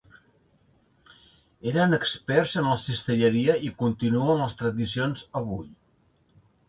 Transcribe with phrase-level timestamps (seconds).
[1.71, 5.69] Eren experts en la cistelleria i continuen les tradicions avui.